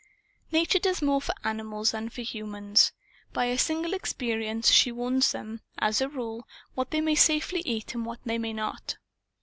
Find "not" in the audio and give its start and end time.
8.53-8.95